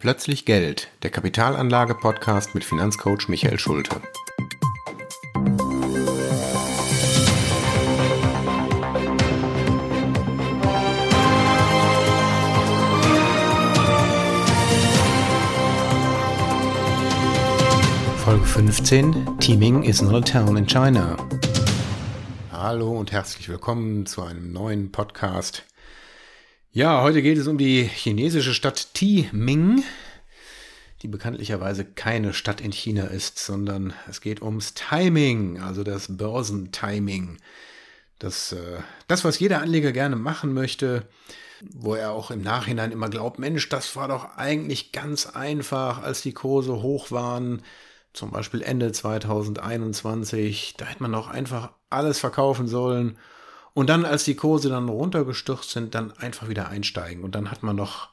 [0.00, 4.00] Plötzlich Geld, der Kapitalanlage-Podcast mit Finanzcoach Michael Schulte.
[18.18, 21.16] Folge 15: Teaming is not a town in China.
[22.52, 25.64] Hallo und herzlich willkommen zu einem neuen Podcast
[26.72, 29.82] ja, heute geht es um die chinesische Stadt Timing,
[31.02, 37.38] die bekanntlicherweise keine Stadt in China ist, sondern es geht ums Timing, also das Börsentiming.
[38.18, 41.08] Das, äh, das, was jeder Anleger gerne machen möchte,
[41.72, 46.20] wo er auch im Nachhinein immer glaubt, Mensch, das war doch eigentlich ganz einfach, als
[46.20, 47.62] die Kurse hoch waren,
[48.12, 53.18] zum Beispiel Ende 2021, da hätte man doch einfach alles verkaufen sollen
[53.78, 57.22] und dann, als die Kurse dann runtergestürzt sind, dann einfach wieder einsteigen.
[57.22, 58.08] Und dann hat man doch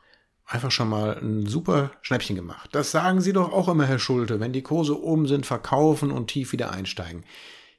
[0.45, 2.69] einfach schon mal ein super Schnäppchen gemacht.
[2.73, 6.27] Das sagen Sie doch auch immer, Herr Schulte, wenn die Kurse oben sind, verkaufen und
[6.27, 7.23] tief wieder einsteigen.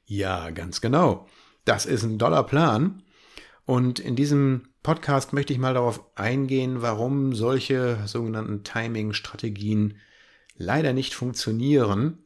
[0.03, 1.29] Ja, ganz genau.
[1.63, 3.03] Das ist ein doller Plan.
[3.65, 9.95] Und in diesem Podcast möchte ich mal darauf eingehen, warum solche sogenannten Timing-Strategien
[10.57, 12.17] leider nicht funktionieren.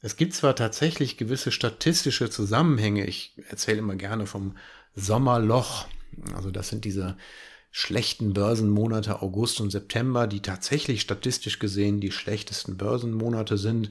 [0.00, 3.06] Es gibt zwar tatsächlich gewisse statistische Zusammenhänge.
[3.06, 4.56] Ich erzähle immer gerne vom
[4.96, 5.86] Sommerloch.
[6.34, 7.16] Also das sind diese
[7.70, 13.90] schlechten Börsenmonate August und September, die tatsächlich statistisch gesehen die schlechtesten Börsenmonate sind.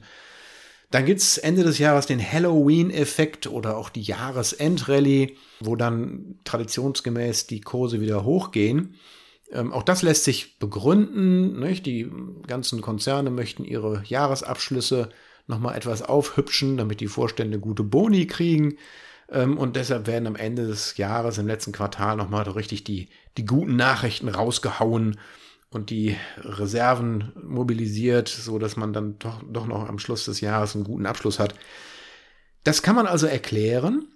[0.90, 7.60] Dann gibt's Ende des Jahres den Halloween-Effekt oder auch die Jahresendrallye, wo dann traditionsgemäß die
[7.60, 8.94] Kurse wieder hochgehen.
[9.52, 11.58] Ähm, auch das lässt sich begründen.
[11.60, 11.86] Nicht?
[11.86, 12.10] Die
[12.46, 15.10] ganzen Konzerne möchten ihre Jahresabschlüsse
[15.46, 18.78] nochmal etwas aufhübschen, damit die Vorstände gute Boni kriegen.
[19.28, 23.44] Ähm, und deshalb werden am Ende des Jahres, im letzten Quartal, nochmal richtig die, die
[23.44, 25.18] guten Nachrichten rausgehauen
[25.70, 30.74] und die Reserven mobilisiert, so dass man dann doch, doch noch am Schluss des Jahres
[30.74, 31.54] einen guten Abschluss hat.
[32.64, 34.08] Das kann man also erklären.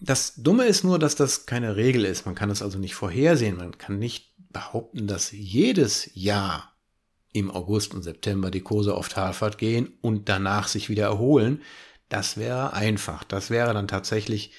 [0.00, 2.26] Das Dumme ist nur, dass das keine Regel ist.
[2.26, 3.56] Man kann es also nicht vorhersehen.
[3.56, 6.72] Man kann nicht behaupten, dass jedes Jahr
[7.32, 11.62] im August und September die Kurse auf Talfahrt gehen und danach sich wieder erholen.
[12.12, 13.24] Das wäre einfach.
[13.24, 14.52] Das wäre dann tatsächlich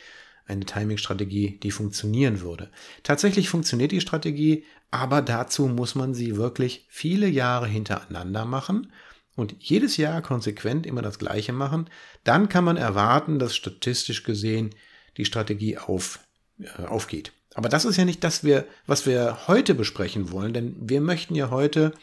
[0.47, 2.72] eine Timing-Strategie, die funktionieren würde.
[3.03, 8.91] Tatsächlich funktioniert die Strategie, aber dazu muss man sie wirklich viele Jahre hintereinander machen
[9.36, 11.91] und jedes Jahr konsequent immer das Gleiche machen.
[12.24, 14.72] Dann kann man erwarten, dass statistisch gesehen
[15.18, 16.22] die Strategie auf,
[16.59, 17.34] äh, aufgeht.
[17.53, 18.44] Aber das ist ja nicht das,
[18.88, 21.94] was wir heute besprechen wollen, denn wir möchten ja heute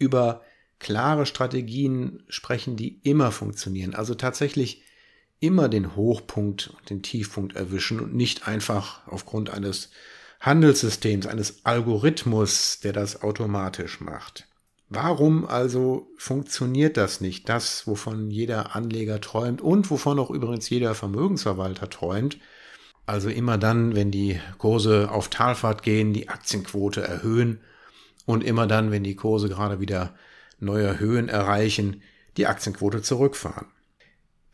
[0.00, 0.42] über
[0.80, 3.94] klare Strategien sprechen, die immer funktionieren.
[3.94, 4.82] Also tatsächlich
[5.40, 9.90] immer den Hochpunkt und den Tiefpunkt erwischen und nicht einfach aufgrund eines
[10.40, 14.46] Handelssystems, eines Algorithmus, der das automatisch macht.
[14.90, 17.48] Warum also funktioniert das nicht?
[17.48, 22.38] Das, wovon jeder Anleger träumt und wovon auch übrigens jeder Vermögensverwalter träumt.
[23.04, 27.60] Also immer dann, wenn die Kurse auf Talfahrt gehen, die Aktienquote erhöhen
[28.24, 30.14] und immer dann, wenn die Kurse gerade wieder
[30.58, 32.02] neue Höhen erreichen,
[32.36, 33.66] die Aktienquote zurückfahren.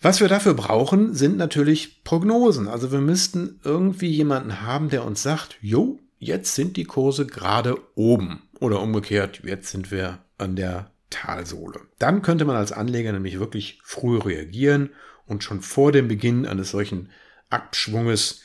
[0.04, 2.68] Was wir dafür brauchen, sind natürlich Prognosen.
[2.68, 7.78] Also wir müssten irgendwie jemanden haben, der uns sagt, jo, jetzt sind die Kurse gerade
[7.94, 8.42] oben.
[8.60, 11.80] Oder umgekehrt, jetzt sind wir an der Talsohle.
[11.98, 14.90] Dann könnte man als Anleger nämlich wirklich früh reagieren
[15.24, 17.08] und schon vor dem Beginn eines solchen
[17.48, 18.42] Abschwunges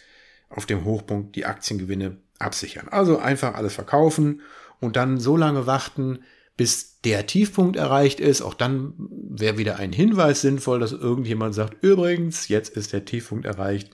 [0.48, 2.88] auf dem Hochpunkt die Aktiengewinne absichern.
[2.88, 4.44] Also einfach alles verkaufen
[4.80, 6.20] und dann so lange warten,
[6.60, 8.42] bis der Tiefpunkt erreicht ist.
[8.42, 13.46] Auch dann wäre wieder ein Hinweis sinnvoll, dass irgendjemand sagt, übrigens, jetzt ist der Tiefpunkt
[13.46, 13.92] erreicht.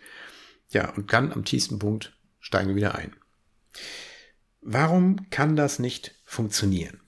[0.72, 3.16] Ja, und dann am tiefsten Punkt steigen wir wieder ein.
[4.62, 7.02] Warum kann das nicht funktionieren?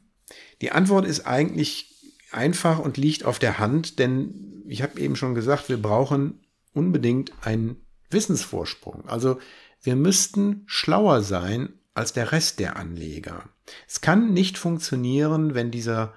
[0.62, 5.34] Die Antwort ist eigentlich einfach und liegt auf der Hand, denn ich habe eben schon
[5.34, 7.78] gesagt, wir brauchen unbedingt einen
[8.12, 9.10] Wissensvorsprung.
[9.10, 9.40] Also
[9.82, 13.50] wir müssten schlauer sein als der Rest der Anleger.
[13.88, 16.14] Es kann nicht funktionieren, wenn dieser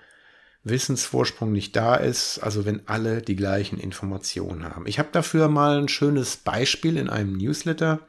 [0.62, 4.86] Wissensvorsprung nicht da ist, also wenn alle die gleichen Informationen haben.
[4.86, 8.00] Ich habe dafür mal ein schönes Beispiel in einem Newsletter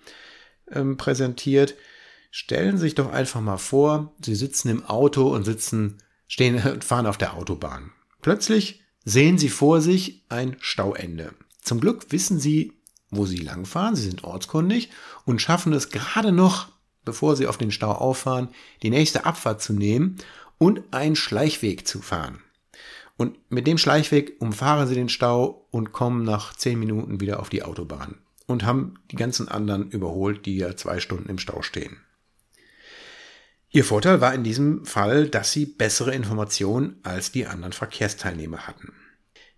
[0.69, 1.75] ähm, präsentiert.
[2.29, 5.97] Stellen Sie sich doch einfach mal vor, Sie sitzen im Auto und sitzen,
[6.27, 7.91] stehen, fahren auf der Autobahn.
[8.21, 11.33] Plötzlich sehen Sie vor sich ein Stauende.
[11.61, 12.73] Zum Glück wissen Sie,
[13.09, 14.89] wo Sie langfahren, Sie sind ortskundig
[15.25, 16.69] und schaffen es gerade noch,
[17.05, 18.49] bevor sie auf den Stau auffahren,
[18.83, 20.17] die nächste Abfahrt zu nehmen
[20.57, 22.41] und einen Schleichweg zu fahren.
[23.17, 27.49] Und mit dem Schleichweg umfahren sie den Stau und kommen nach zehn Minuten wieder auf
[27.49, 28.17] die Autobahn
[28.47, 31.97] und haben die ganzen anderen überholt, die ja zwei Stunden im Stau stehen.
[33.69, 38.93] Ihr Vorteil war in diesem Fall, dass sie bessere Informationen als die anderen Verkehrsteilnehmer hatten.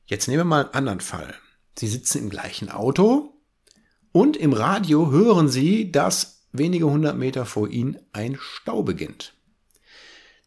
[0.05, 1.33] Jetzt nehmen wir mal einen anderen Fall.
[1.75, 3.33] Sie sitzen im gleichen Auto
[4.11, 9.33] und im Radio hören Sie, dass wenige hundert Meter vor Ihnen ein Stau beginnt.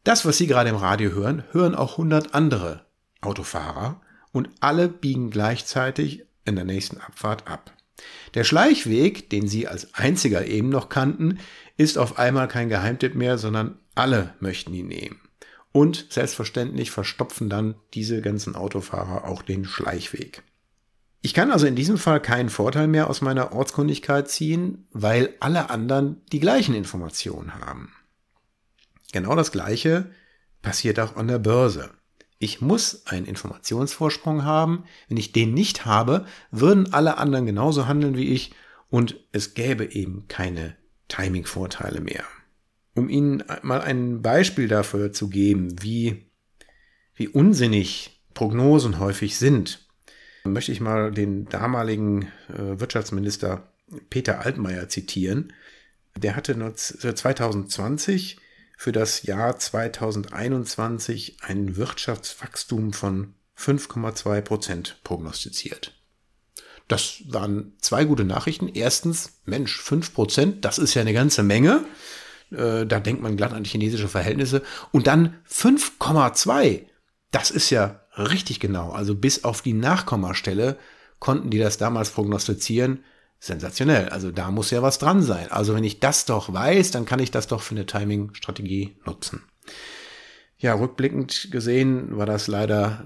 [0.05, 2.87] Das, was Sie gerade im Radio hören, hören auch hundert andere
[3.21, 4.01] Autofahrer
[4.33, 7.73] und alle biegen gleichzeitig in der nächsten Abfahrt ab.
[8.35, 11.39] Der Schleichweg, den Sie als einziger eben noch kannten,
[11.77, 15.21] ist auf einmal kein Geheimtipp mehr, sondern alle möchten ihn nehmen.
[15.73, 20.43] Und selbstverständlich verstopfen dann diese ganzen Autofahrer auch den Schleichweg.
[21.27, 25.71] Ich kann also in diesem Fall keinen Vorteil mehr aus meiner Ortskundigkeit ziehen, weil alle
[25.71, 27.93] anderen die gleichen Informationen haben.
[29.11, 30.09] Genau das Gleiche
[30.63, 31.91] passiert auch an der Börse.
[32.39, 34.85] Ich muss einen Informationsvorsprung haben.
[35.09, 38.53] Wenn ich den nicht habe, würden alle anderen genauso handeln wie ich
[38.89, 40.77] und es gäbe eben keine
[41.09, 42.23] Timing-Vorteile mehr.
[42.95, 46.31] Um Ihnen mal ein Beispiel dafür zu geben, wie,
[47.17, 49.86] wie unsinnig Prognosen häufig sind,
[50.47, 53.69] möchte ich mal den damaligen äh, Wirtschaftsminister
[54.11, 55.53] Peter Altmaier zitieren.
[56.17, 58.39] Der hatte 2020
[58.77, 65.95] für das Jahr 2021 ein Wirtschaftswachstum von 5,2 Prozent prognostiziert.
[66.89, 68.69] Das waren zwei gute Nachrichten.
[68.69, 71.85] Erstens, Mensch, 5 Prozent, das ist ja eine ganze Menge.
[72.53, 74.63] Äh, da denkt man glatt an chinesische Verhältnisse.
[74.93, 76.85] Und dann 5,2.
[77.33, 78.91] Das ist ja richtig genau.
[78.91, 80.79] Also bis auf die Nachkommastelle
[81.19, 83.05] konnten die das damals prognostizieren
[83.39, 84.09] sensationell.
[84.09, 85.51] Also da muss ja was dran sein.
[85.51, 89.43] Also wenn ich das doch weiß, dann kann ich das doch für eine Timing-Strategie nutzen.
[90.59, 93.05] Ja, rückblickend gesehen war das leider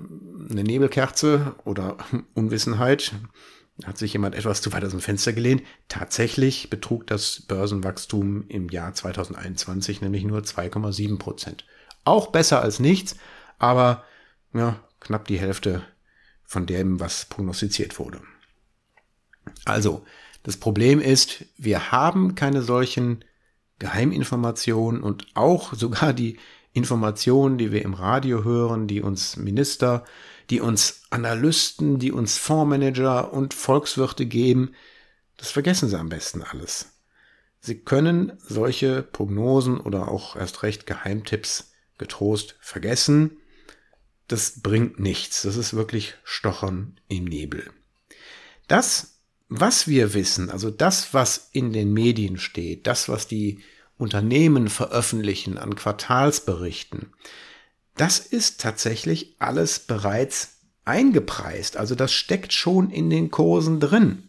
[0.49, 1.97] eine Nebelkerze oder
[2.35, 3.12] Unwissenheit.
[3.85, 5.62] Hat sich jemand etwas zu weit aus dem Fenster gelehnt.
[5.89, 11.65] Tatsächlich betrug das Börsenwachstum im Jahr 2021 nämlich nur 2,7 Prozent.
[12.05, 13.17] Auch besser als nichts,
[13.59, 14.05] aber
[14.53, 15.82] ja, knapp die Hälfte
[16.44, 18.20] von dem, was prognostiziert wurde.
[19.64, 20.05] Also,
[20.43, 23.25] das Problem ist, wir haben keine solchen
[23.79, 26.38] Geheiminformationen und auch sogar die
[26.73, 30.05] Informationen, die wir im Radio hören, die uns Minister,
[30.50, 34.75] die uns Analysten, die uns Fondsmanager und Volkswirte geben,
[35.37, 36.93] das vergessen sie am besten alles.
[37.61, 43.38] Sie können solche Prognosen oder auch erst recht Geheimtipps getrost vergessen.
[44.31, 45.43] Das bringt nichts.
[45.43, 47.71] Das ist wirklich Stochern im Nebel.
[48.69, 53.59] Das was wir wissen, also das, was in den Medien steht, das, was die
[53.99, 57.12] Unternehmen veröffentlichen an Quartalsberichten,
[57.97, 61.76] das ist tatsächlich alles bereits eingepreist.
[61.76, 64.29] Also das steckt schon in den Kursen drin.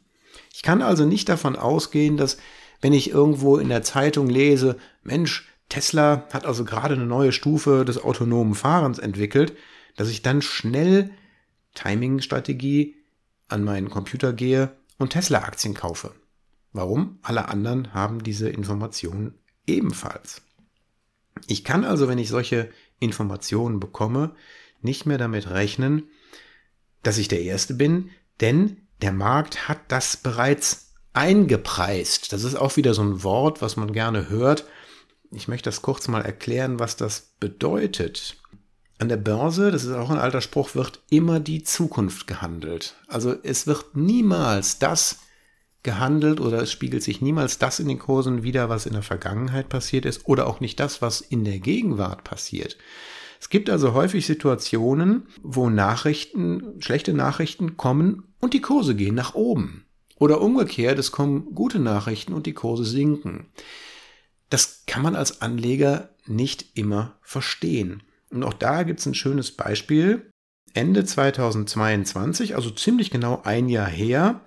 [0.54, 2.38] Ich kann also nicht davon ausgehen, dass
[2.82, 7.86] wenn ich irgendwo in der Zeitung lese, Mensch, Tesla hat also gerade eine neue Stufe
[7.86, 9.54] des autonomen Fahrens entwickelt,
[9.96, 11.12] dass ich dann schnell
[11.76, 12.96] Timing-Strategie
[13.48, 16.14] an meinen Computer gehe und Tesla-Aktien kaufe.
[16.74, 17.20] Warum?
[17.22, 19.34] Alle anderen haben diese Informationen
[19.68, 20.42] ebenfalls.
[21.48, 24.36] Ich kann also, wenn ich solche Informationen bekomme,
[24.82, 26.10] nicht mehr damit rechnen,
[27.04, 28.10] dass ich der Erste bin,
[28.40, 32.32] denn der Markt hat das bereits eingepreist.
[32.32, 34.66] Das ist auch wieder so ein Wort, was man gerne hört.
[35.32, 38.38] Ich möchte das kurz mal erklären, was das bedeutet.
[39.02, 42.94] An der Börse, das ist auch ein alter Spruch, wird immer die Zukunft gehandelt.
[43.08, 45.22] Also es wird niemals das
[45.82, 49.70] gehandelt oder es spiegelt sich niemals das in den Kursen wieder, was in der Vergangenheit
[49.70, 52.78] passiert ist oder auch nicht das, was in der Gegenwart passiert.
[53.40, 59.34] Es gibt also häufig Situationen, wo Nachrichten, schlechte Nachrichten kommen und die Kurse gehen nach
[59.34, 59.88] oben.
[60.18, 63.48] Oder umgekehrt, es kommen gute Nachrichten und die Kurse sinken.
[64.52, 68.04] Das kann man als Anleger nicht immer verstehen.
[68.32, 70.32] Und auch da gibt es ein schönes Beispiel.
[70.74, 74.42] Ende 2022, also ziemlich genau ein Jahr her,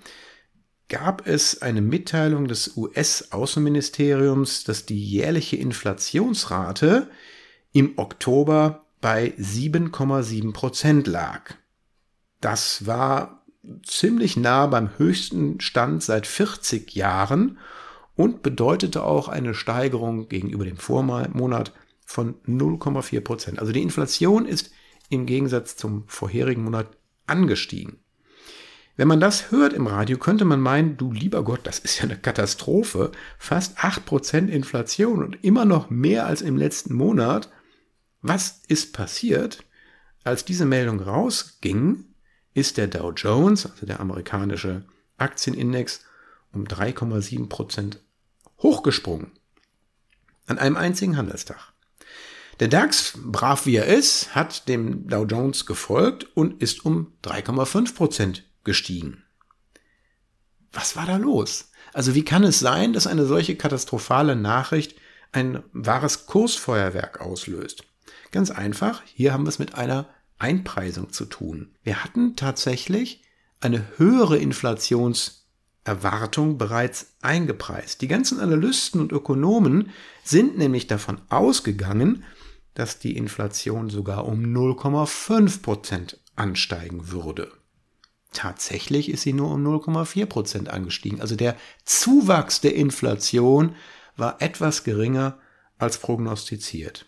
[0.88, 7.08] gab es eine Mitteilung des US-Außenministeriums, dass die jährliche Inflationsrate
[7.72, 11.54] im Oktober bei 7,7 Prozent lag.
[12.40, 13.44] Das war
[13.82, 17.58] ziemlich nah beim höchsten Stand seit 40 Jahren
[18.16, 21.72] und bedeutete auch eine Steigerung gegenüber dem Vormonat
[22.04, 23.58] von 0,4 Prozent.
[23.58, 24.70] Also die Inflation ist
[25.08, 26.96] im Gegensatz zum vorherigen Monat
[27.26, 27.98] angestiegen.
[28.96, 32.04] Wenn man das hört im Radio, könnte man meinen, du lieber Gott, das ist ja
[32.04, 33.10] eine Katastrophe.
[33.38, 37.50] Fast 8% Inflation und immer noch mehr als im letzten Monat.
[38.22, 39.64] Was ist passiert?
[40.22, 42.04] Als diese Meldung rausging,
[42.54, 44.84] ist der Dow Jones, also der amerikanische
[45.16, 46.04] Aktienindex,
[46.52, 47.98] um 3,7%
[48.62, 49.32] hochgesprungen.
[50.46, 51.73] An einem einzigen Handelstag.
[52.60, 57.94] Der DAX, brav wie er ist, hat dem Dow Jones gefolgt und ist um 3,5
[57.94, 59.24] Prozent gestiegen.
[60.72, 61.70] Was war da los?
[61.92, 64.96] Also wie kann es sein, dass eine solche katastrophale Nachricht
[65.32, 67.84] ein wahres Kursfeuerwerk auslöst?
[68.30, 70.08] Ganz einfach, hier haben wir es mit einer
[70.38, 71.74] Einpreisung zu tun.
[71.82, 73.22] Wir hatten tatsächlich
[73.60, 78.00] eine höhere Inflationserwartung bereits eingepreist.
[78.00, 79.90] Die ganzen Analysten und Ökonomen
[80.24, 82.24] sind nämlich davon ausgegangen,
[82.74, 87.52] dass die Inflation sogar um 0,5 Prozent ansteigen würde.
[88.32, 91.20] Tatsächlich ist sie nur um 0,4 Prozent angestiegen.
[91.20, 93.76] Also der Zuwachs der Inflation
[94.16, 95.38] war etwas geringer
[95.78, 97.06] als prognostiziert.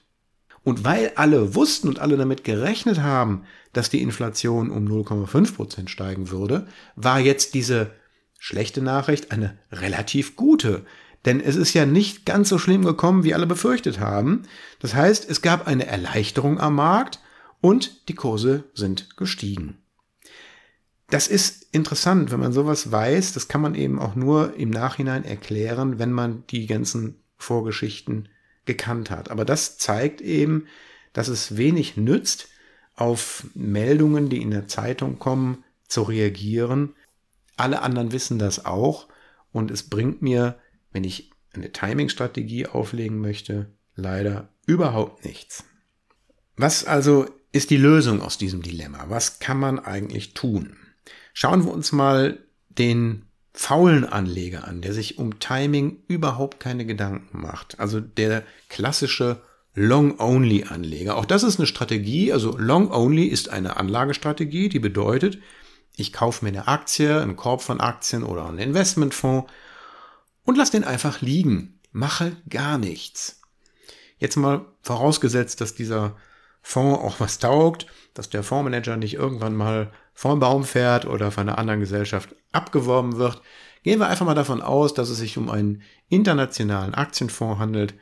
[0.62, 5.90] Und weil alle wussten und alle damit gerechnet haben, dass die Inflation um 0,5 Prozent
[5.90, 7.92] steigen würde, war jetzt diese
[8.38, 10.84] schlechte Nachricht eine relativ gute.
[11.26, 14.44] Denn es ist ja nicht ganz so schlimm gekommen, wie alle befürchtet haben.
[14.78, 17.20] Das heißt, es gab eine Erleichterung am Markt
[17.60, 19.78] und die Kurse sind gestiegen.
[21.10, 23.32] Das ist interessant, wenn man sowas weiß.
[23.32, 28.28] Das kann man eben auch nur im Nachhinein erklären, wenn man die ganzen Vorgeschichten
[28.64, 29.30] gekannt hat.
[29.30, 30.66] Aber das zeigt eben,
[31.12, 32.48] dass es wenig nützt,
[32.94, 36.94] auf Meldungen, die in der Zeitung kommen, zu reagieren.
[37.56, 39.06] Alle anderen wissen das auch
[39.52, 40.58] und es bringt mir
[40.96, 45.64] wenn ich eine Timing-Strategie auflegen möchte, leider überhaupt nichts.
[46.56, 49.04] Was also ist die Lösung aus diesem Dilemma?
[49.10, 50.78] Was kann man eigentlich tun?
[51.34, 52.38] Schauen wir uns mal
[52.70, 57.78] den faulen Anleger an, der sich um Timing überhaupt keine Gedanken macht.
[57.78, 59.42] Also der klassische
[59.74, 61.18] Long-Only-Anleger.
[61.18, 62.32] Auch das ist eine Strategie.
[62.32, 65.40] Also Long-Only ist eine Anlagestrategie, die bedeutet,
[65.94, 69.52] ich kaufe mir eine Aktie, einen Korb von Aktien oder einen Investmentfonds
[70.46, 71.80] und lass den einfach liegen.
[71.92, 73.42] Mache gar nichts.
[74.18, 76.16] Jetzt mal vorausgesetzt, dass dieser
[76.62, 81.48] Fonds auch was taugt, dass der Fondsmanager nicht irgendwann mal vom Baum fährt oder von
[81.48, 83.42] einer anderen Gesellschaft abgeworben wird.
[83.82, 87.94] Gehen wir einfach mal davon aus, dass es sich um einen internationalen Aktienfonds handelt,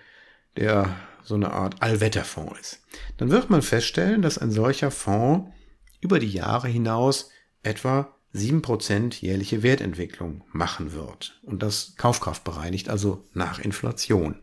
[0.57, 2.83] der so eine Art Allwetterfonds ist.
[3.17, 5.51] Dann wird man feststellen, dass ein solcher Fonds
[6.01, 7.31] über die Jahre hinaus
[7.63, 11.41] etwa 7% jährliche Wertentwicklung machen wird.
[11.43, 14.37] Und das kaufkraftbereinigt, also nach Inflation.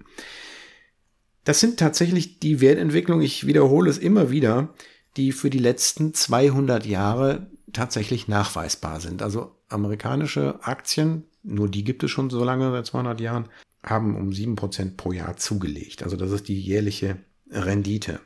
[1.44, 4.74] Das sind tatsächlich die Wertentwicklungen, ich wiederhole es immer wieder,
[5.18, 9.22] die für die letzten 200 Jahre tatsächlich nachweisbar sind.
[9.22, 13.50] Also amerikanische Aktien, nur die gibt es schon so lange, seit 200 Jahren,
[13.84, 16.04] haben um 7% pro Jahr zugelegt.
[16.04, 17.18] Also das ist die jährliche
[17.50, 18.20] Rendite.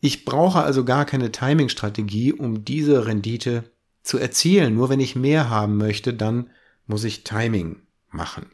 [0.00, 3.64] Ich brauche also gar keine Timing-Strategie, um diese Rendite
[4.08, 4.74] zu erzielen.
[4.74, 6.48] Nur wenn ich mehr haben möchte, dann
[6.86, 8.46] muss ich Timing machen.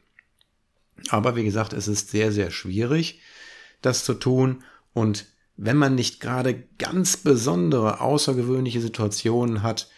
[1.11, 3.21] Aber wie gesagt, es ist sehr, sehr schwierig,
[3.81, 4.65] das zu tun.
[4.95, 9.89] Und wenn man nicht gerade ganz besondere, außergewöhnliche Situationen hat,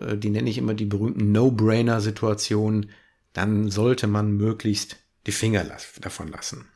[0.00, 2.90] äh, die nenne ich immer die berühmten No-Brainer-Situationen,
[3.34, 4.96] dann sollte man möglichst
[5.26, 5.66] die Finger
[6.00, 6.66] davon lassen.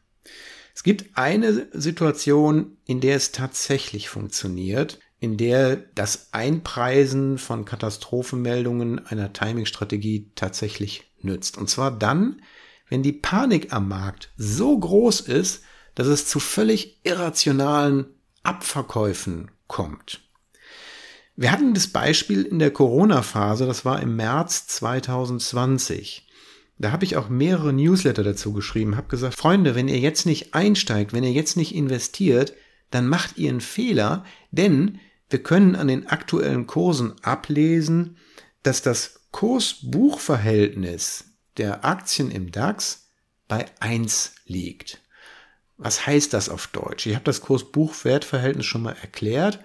[0.75, 9.05] Es gibt eine Situation, in der es tatsächlich funktioniert in der das Einpreisen von Katastrophenmeldungen
[9.07, 11.59] einer Timing-Strategie tatsächlich nützt.
[11.59, 12.43] Und zwar dann,
[12.89, 15.63] wenn die Panik am Markt so groß ist,
[15.95, 18.07] dass es zu völlig irrationalen
[18.45, 20.21] Abverkäufen kommt.
[21.35, 26.27] Wir hatten das Beispiel in der Corona-Phase, das war im März 2020.
[26.79, 30.55] Da habe ich auch mehrere Newsletter dazu geschrieben, habe gesagt, Freunde, wenn ihr jetzt nicht
[30.55, 32.55] einsteigt, wenn ihr jetzt nicht investiert,
[32.91, 38.17] dann macht ihr einen Fehler, denn wir können an den aktuellen Kursen ablesen,
[38.63, 41.25] dass das Kurs-Buch-Verhältnis
[41.57, 43.09] der Aktien im DAX
[43.47, 45.01] bei 1 liegt.
[45.77, 47.07] Was heißt das auf Deutsch?
[47.07, 49.61] Ich habe das Kurs-Buch-Wert-Verhältnis schon mal erklärt.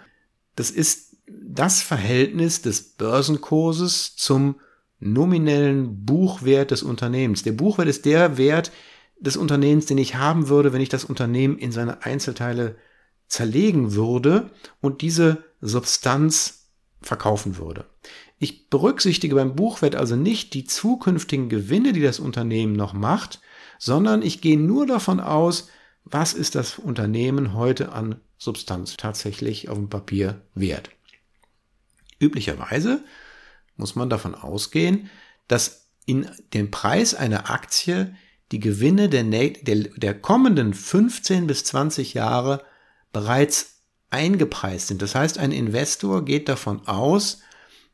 [0.55, 4.60] Das ist das Verhältnis des Börsenkurses zum
[5.00, 7.43] nominellen Buchwert des Unternehmens.
[7.43, 8.72] Der Buchwert ist der Wert
[9.20, 12.75] des Unternehmens, den ich haben würde, wenn ich das Unternehmen in seine Einzelteile
[13.27, 14.51] zerlegen würde
[14.82, 16.67] und diese Substanz
[17.01, 17.86] verkaufen würde.
[18.38, 23.39] Ich berücksichtige beim Buchwert also nicht die zukünftigen Gewinne, die das Unternehmen noch macht,
[23.79, 25.70] sondern ich gehe nur davon aus,
[26.03, 30.89] was ist das Unternehmen heute an Substanz tatsächlich auf dem Papier wert.
[32.20, 33.03] Üblicherweise
[33.77, 35.10] muss man davon ausgehen,
[35.48, 38.15] dass in den Preis einer Aktie
[38.51, 42.63] die Gewinne der, der, der kommenden 15 bis 20 Jahre
[43.13, 43.73] bereits
[44.13, 45.01] eingepreist sind.
[45.01, 47.39] Das heißt, ein Investor geht davon aus,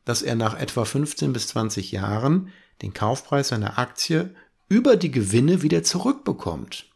[0.04, 4.34] dass er nach etwa 15 bis 20 Jahren den Kaufpreis seiner Aktie
[4.68, 6.86] über die Gewinne wieder zurückbekommt.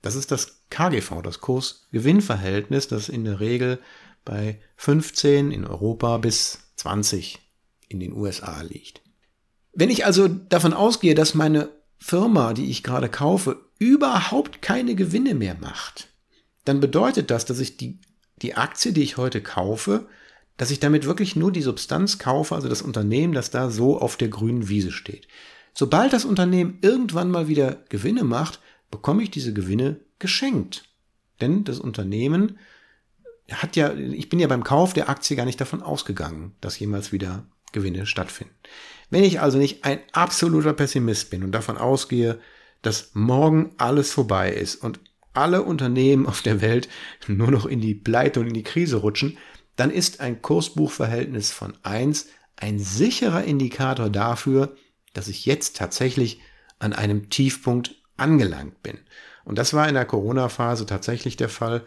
[0.00, 3.78] Das ist das KGV, das Kurs-Gewinn-Verhältnis, das in der Regel
[4.24, 7.38] bei 15 in Europa bis 20
[7.88, 9.02] in den USA liegt.
[9.72, 15.34] Wenn ich also davon ausgehe, dass meine Firma, die ich gerade kaufe, überhaupt keine Gewinne
[15.34, 16.08] mehr macht,
[16.64, 18.00] dann bedeutet das, dass ich die,
[18.42, 20.06] die Aktie, die ich heute kaufe,
[20.56, 24.16] dass ich damit wirklich nur die Substanz kaufe, also das Unternehmen, das da so auf
[24.16, 25.26] der grünen Wiese steht.
[25.74, 30.84] Sobald das Unternehmen irgendwann mal wieder Gewinne macht, bekomme ich diese Gewinne geschenkt.
[31.40, 32.58] Denn das Unternehmen
[33.50, 37.12] hat ja, ich bin ja beim Kauf der Aktie gar nicht davon ausgegangen, dass jemals
[37.12, 38.54] wieder Gewinne stattfinden.
[39.10, 42.38] Wenn ich also nicht ein absoluter Pessimist bin und davon ausgehe,
[42.82, 45.00] dass morgen alles vorbei ist und
[45.34, 46.88] alle Unternehmen auf der Welt
[47.26, 49.38] nur noch in die Pleite und in die Krise rutschen,
[49.76, 54.76] dann ist ein Kursbuchverhältnis von eins ein sicherer Indikator dafür,
[55.14, 56.40] dass ich jetzt tatsächlich
[56.78, 58.98] an einem Tiefpunkt angelangt bin.
[59.44, 61.84] Und das war in der Corona-Phase tatsächlich der Fall.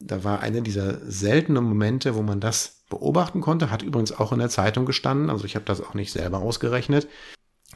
[0.00, 4.38] Da war einer dieser seltenen Momente, wo man das beobachten konnte, hat übrigens auch in
[4.38, 7.08] der Zeitung gestanden, also ich habe das auch nicht selber ausgerechnet.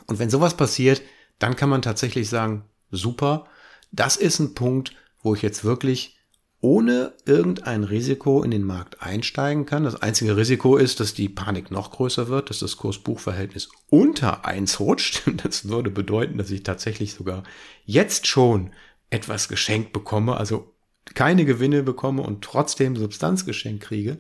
[0.07, 1.03] Und wenn sowas passiert,
[1.39, 3.47] dann kann man tatsächlich sagen, super,
[3.91, 6.19] das ist ein Punkt, wo ich jetzt wirklich
[6.63, 9.83] ohne irgendein Risiko in den Markt einsteigen kann.
[9.83, 14.79] Das einzige Risiko ist, dass die Panik noch größer wird, dass das Kurs-Buch-Verhältnis unter eins
[14.79, 15.23] rutscht.
[15.43, 17.43] Das würde bedeuten, dass ich tatsächlich sogar
[17.85, 18.71] jetzt schon
[19.11, 20.73] etwas geschenkt bekomme, also
[21.15, 24.19] keine Gewinne bekomme und trotzdem Substanzgeschenk kriege.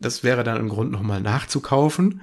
[0.00, 2.22] Das wäre dann im Grund nochmal nachzukaufen,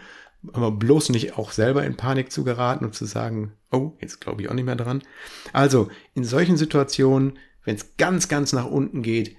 [0.54, 4.42] aber bloß nicht auch selber in Panik zu geraten und zu sagen, oh, jetzt glaube
[4.42, 5.04] ich auch nicht mehr dran.
[5.52, 9.36] Also in solchen Situationen wenn es ganz, ganz nach unten geht,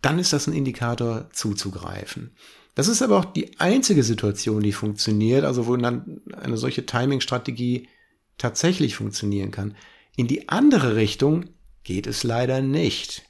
[0.00, 2.34] dann ist das ein Indikator zuzugreifen.
[2.74, 7.88] Das ist aber auch die einzige Situation, die funktioniert, also wo dann eine solche Timing-Strategie
[8.38, 9.76] tatsächlich funktionieren kann.
[10.16, 11.50] In die andere Richtung
[11.84, 13.22] geht es leider nicht.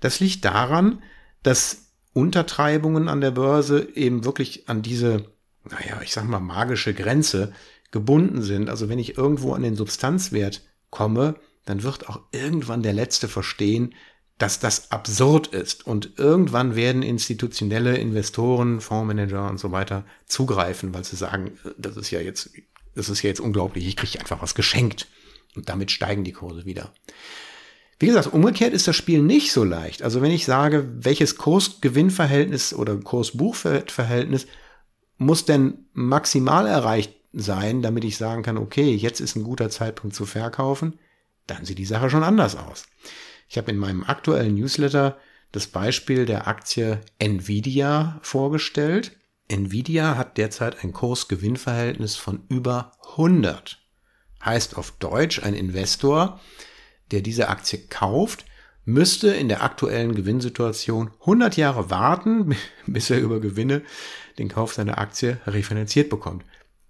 [0.00, 1.02] Das liegt daran,
[1.42, 5.24] dass Untertreibungen an der Börse eben wirklich an diese,
[5.68, 7.52] naja, ich sag mal, magische Grenze
[7.90, 8.68] gebunden sind.
[8.68, 13.94] Also wenn ich irgendwo an den Substanzwert komme, dann wird auch irgendwann der Letzte verstehen,
[14.38, 15.86] dass das absurd ist.
[15.86, 22.10] Und irgendwann werden institutionelle Investoren, Fondsmanager und so weiter zugreifen, weil sie sagen, das ist
[22.10, 22.50] ja jetzt,
[22.94, 25.06] das ist ja jetzt unglaublich, ich kriege einfach was geschenkt.
[25.54, 26.92] Und damit steigen die Kurse wieder.
[28.00, 30.02] Wie gesagt, umgekehrt ist das Spiel nicht so leicht.
[30.02, 34.46] Also wenn ich sage, welches Kurs-Gewinn-Verhältnis oder Kurs-Buch-Verhältnis
[35.16, 40.16] muss denn maximal erreicht sein, damit ich sagen kann, okay, jetzt ist ein guter Zeitpunkt
[40.16, 40.98] zu verkaufen,
[41.46, 42.86] dann sieht die Sache schon anders aus.
[43.48, 45.18] Ich habe in meinem aktuellen Newsletter
[45.52, 49.16] das Beispiel der Aktie Nvidia vorgestellt.
[49.48, 53.78] Nvidia hat derzeit ein Kurs-Gewinn-Verhältnis von über 100.
[54.44, 56.40] Heißt auf Deutsch, ein Investor,
[57.10, 58.44] der diese Aktie kauft,
[58.84, 63.82] müsste in der aktuellen Gewinnsituation 100 Jahre warten, bis er über Gewinne
[64.38, 66.44] den Kauf seiner Aktie refinanziert bekommt.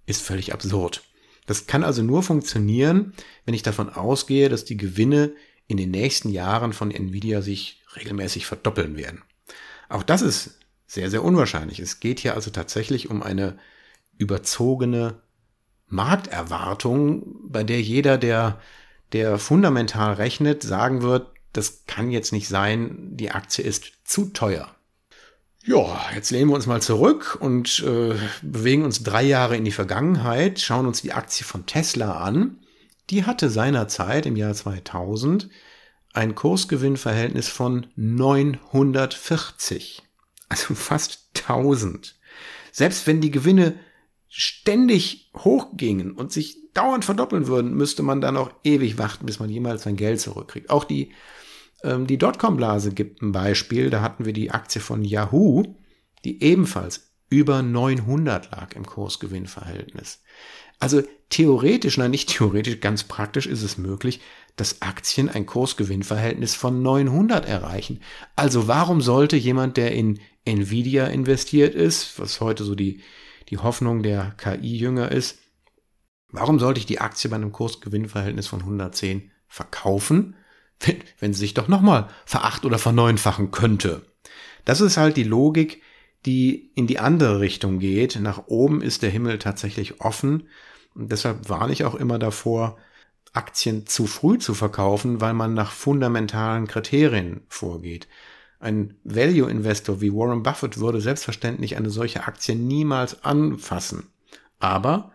[0.05, 1.03] Ist völlig absurd.
[1.45, 3.13] Das kann also nur funktionieren,
[3.45, 5.33] wenn ich davon ausgehe, dass die Gewinne
[5.67, 9.23] in den nächsten Jahren von Nvidia sich regelmäßig verdoppeln werden.
[9.89, 11.79] Auch das ist sehr, sehr unwahrscheinlich.
[11.79, 13.57] Es geht hier also tatsächlich um eine
[14.17, 15.21] überzogene
[15.87, 18.59] Markterwartung, bei der jeder, der,
[19.13, 24.74] der fundamental rechnet, sagen wird, das kann jetzt nicht sein, die Aktie ist zu teuer.
[25.67, 29.71] Ja, jetzt lehnen wir uns mal zurück und äh, bewegen uns drei Jahre in die
[29.71, 32.59] Vergangenheit, schauen uns die Aktie von Tesla an.
[33.09, 35.49] Die hatte seinerzeit im Jahr 2000
[36.13, 40.03] ein Kursgewinnverhältnis von 940.
[40.49, 42.15] Also fast 1000.
[42.71, 43.73] Selbst wenn die Gewinne
[44.29, 49.49] ständig hochgingen und sich dauernd verdoppeln würden, müsste man dann auch ewig warten, bis man
[49.49, 50.69] jemals sein Geld zurückkriegt.
[50.69, 51.11] Auch die
[51.85, 53.89] ähm, die Dotcom-Blase gibt ein Beispiel.
[53.89, 55.63] Da hatten wir die Aktie von Yahoo,
[56.23, 60.21] die ebenfalls über 900 lag im Kursgewinnverhältnis.
[60.79, 64.21] Also theoretisch, nein, nicht theoretisch, ganz praktisch ist es möglich,
[64.55, 68.01] dass Aktien ein Kursgewinnverhältnis von 900 erreichen.
[68.35, 73.01] Also warum sollte jemand, der in Nvidia investiert ist, was heute so die,
[73.49, 75.39] die Hoffnung der KI-Jünger ist,
[76.29, 80.35] warum sollte ich die Aktie bei einem Kursgewinnverhältnis von 110 verkaufen,
[80.79, 84.01] wenn, wenn sie sich doch nochmal veracht oder verneunfachen könnte.
[84.65, 85.81] Das ist halt die Logik,
[86.25, 88.19] die in die andere Richtung geht.
[88.19, 90.47] Nach oben ist der Himmel tatsächlich offen.
[90.95, 92.77] Und deshalb warne ich auch immer davor,
[93.33, 98.07] Aktien zu früh zu verkaufen, weil man nach fundamentalen Kriterien vorgeht.
[98.59, 104.07] Ein Value-Investor wie Warren Buffett würde selbstverständlich eine solche Aktie niemals anfassen.
[104.59, 105.11] Aber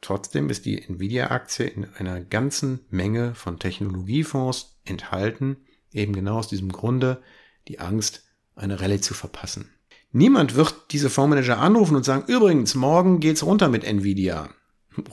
[0.00, 5.58] Trotzdem ist die Nvidia-Aktie in einer ganzen Menge von Technologiefonds enthalten,
[5.92, 7.22] Eben genau aus diesem Grunde
[7.68, 9.70] die Angst, eine Rallye zu verpassen.
[10.12, 14.50] Niemand wird diese Fondsmanager anrufen und sagen, übrigens, morgen geht's runter mit Nvidia.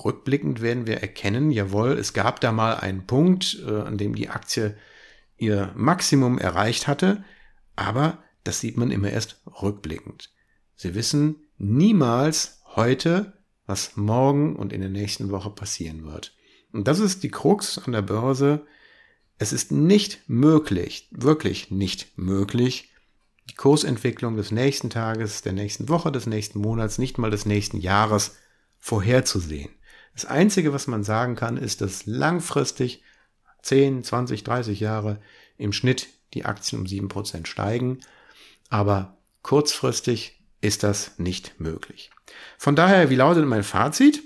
[0.03, 4.29] Rückblickend werden wir erkennen, jawohl, es gab da mal einen Punkt, äh, an dem die
[4.29, 4.75] Aktie
[5.37, 7.23] ihr Maximum erreicht hatte,
[7.75, 10.31] aber das sieht man immer erst rückblickend.
[10.75, 13.36] Sie wissen niemals heute,
[13.67, 16.35] was morgen und in der nächsten Woche passieren wird.
[16.73, 18.65] Und das ist die Krux an der Börse.
[19.37, 22.89] Es ist nicht möglich, wirklich nicht möglich,
[23.49, 27.77] die Kursentwicklung des nächsten Tages, der nächsten Woche, des nächsten Monats, nicht mal des nächsten
[27.77, 28.37] Jahres
[28.79, 29.69] vorherzusehen.
[30.13, 33.03] Das Einzige, was man sagen kann, ist, dass langfristig
[33.61, 35.21] 10, 20, 30 Jahre
[35.57, 37.99] im Schnitt die Aktien um 7% steigen.
[38.69, 42.11] Aber kurzfristig ist das nicht möglich.
[42.57, 44.23] Von daher, wie lautet mein Fazit?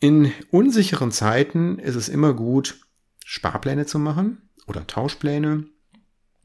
[0.00, 2.80] In unsicheren Zeiten ist es immer gut,
[3.24, 5.64] Sparpläne zu machen oder Tauschpläne.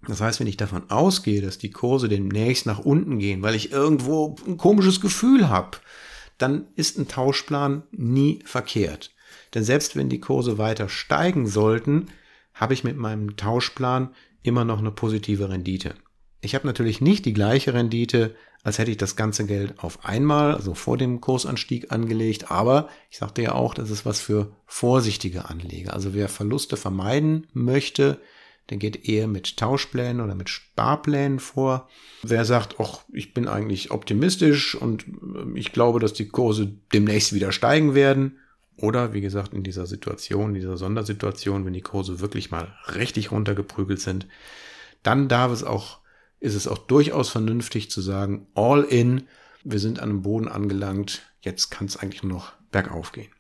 [0.08, 3.72] Das heißt, wenn ich davon ausgehe, dass die Kurse demnächst nach unten gehen, weil ich
[3.72, 5.78] irgendwo ein komisches Gefühl habe,
[6.38, 9.14] dann ist ein Tauschplan nie verkehrt.
[9.54, 12.08] Denn selbst wenn die Kurse weiter steigen sollten,
[12.54, 15.96] habe ich mit meinem Tauschplan immer noch eine positive Rendite.
[16.42, 20.56] Ich habe natürlich nicht die gleiche Rendite, als hätte ich das ganze Geld auf einmal,
[20.56, 22.50] also vor dem Kursanstieg angelegt.
[22.50, 25.94] Aber ich sagte ja auch, das ist was für vorsichtige Anleger.
[25.94, 28.20] Also wer Verluste vermeiden möchte,
[28.72, 31.88] der geht eher mit Tauschplänen oder mit Sparplänen vor.
[32.24, 37.34] Wer sagt, ach, ich bin eigentlich optimistisch und äh, ich glaube, dass die Kurse demnächst
[37.34, 38.40] wieder steigen werden.
[38.78, 44.02] Oder wie gesagt, in dieser Situation, dieser Sondersituation, wenn die Kurse wirklich mal richtig runtergeprügelt
[44.02, 44.26] sind,
[45.04, 46.00] dann darf es auch
[46.40, 49.28] ist es auch durchaus vernünftig zu sagen, all in,
[49.64, 53.32] wir sind an einem Boden angelangt, jetzt kann es eigentlich nur noch bergauf gehen.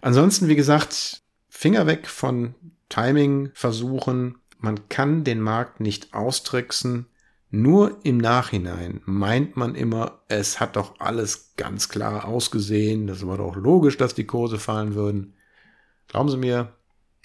[0.00, 2.54] Ansonsten, wie gesagt, Finger weg von
[2.88, 4.36] Timing-Versuchen.
[4.58, 7.06] Man kann den Markt nicht austricksen.
[7.50, 13.06] Nur im Nachhinein meint man immer, es hat doch alles ganz klar ausgesehen.
[13.06, 15.34] Das war doch logisch, dass die Kurse fallen würden.
[16.08, 16.72] Glauben Sie mir,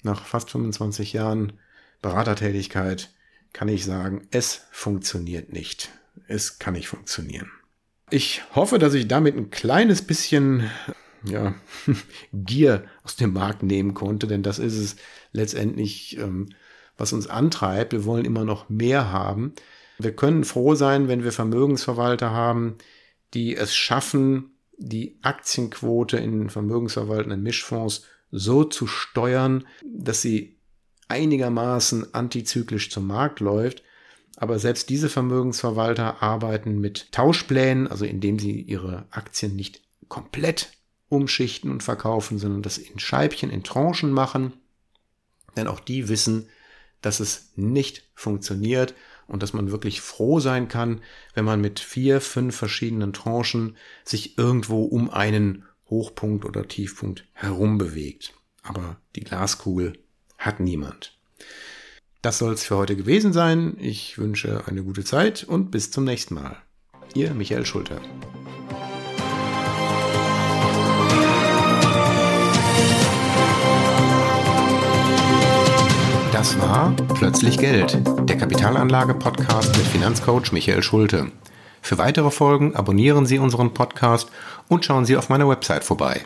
[0.02, 1.54] nach fast 25 Jahren
[2.02, 3.10] Beratertätigkeit
[3.58, 5.90] kann ich sagen, es funktioniert nicht.
[6.28, 7.50] Es kann nicht funktionieren.
[8.08, 10.70] Ich hoffe, dass ich damit ein kleines bisschen
[11.24, 11.56] ja,
[12.32, 14.94] Gier aus dem Markt nehmen konnte, denn das ist es
[15.32, 16.50] letztendlich, ähm,
[16.96, 17.90] was uns antreibt.
[17.90, 19.54] Wir wollen immer noch mehr haben.
[19.98, 22.78] Wir können froh sein, wenn wir Vermögensverwalter haben,
[23.34, 30.57] die es schaffen, die Aktienquote in vermögensverwaltenden Mischfonds so zu steuern, dass sie
[31.08, 33.82] einigermaßen antizyklisch zum Markt läuft.
[34.36, 40.72] Aber selbst diese Vermögensverwalter arbeiten mit Tauschplänen, also indem sie ihre Aktien nicht komplett
[41.08, 44.52] umschichten und verkaufen, sondern das in Scheibchen, in Tranchen machen.
[45.56, 46.48] Denn auch die wissen,
[47.00, 48.94] dass es nicht funktioniert
[49.26, 51.00] und dass man wirklich froh sein kann,
[51.34, 57.78] wenn man mit vier, fünf verschiedenen Tranchen sich irgendwo um einen Hochpunkt oder Tiefpunkt herum
[57.78, 58.34] bewegt.
[58.62, 59.94] Aber die Glaskugel
[60.38, 61.12] hat niemand.
[62.22, 63.76] Das soll es für heute gewesen sein.
[63.78, 66.56] Ich wünsche eine gute Zeit und bis zum nächsten Mal.
[67.14, 68.00] Ihr Michael Schulte.
[76.32, 77.98] Das war Plötzlich Geld,
[78.28, 81.32] der Kapitalanlage-Podcast mit Finanzcoach Michael Schulte.
[81.82, 84.30] Für weitere Folgen abonnieren Sie unseren Podcast
[84.68, 86.24] und schauen Sie auf meiner Website vorbei